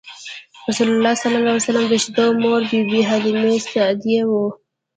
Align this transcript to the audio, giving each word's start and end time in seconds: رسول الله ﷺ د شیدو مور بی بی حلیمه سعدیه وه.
رسول 0.69 0.87
الله 0.93 1.13
ﷺ 1.21 1.83
د 1.91 1.93
شیدو 2.03 2.25
مور 2.41 2.61
بی 2.69 2.79
بی 2.89 2.99
حلیمه 3.09 3.53
سعدیه 3.71 4.21
وه. 4.29 4.45